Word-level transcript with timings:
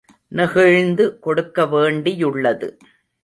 நெகிழ்ந்து 0.27 1.19
கொடுக்க 1.19 1.65
வேண்டியுள்ளது. 1.65 2.69